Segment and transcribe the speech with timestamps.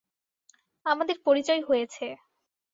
[0.85, 2.05] আমাদের পরিচয় হয়েছে।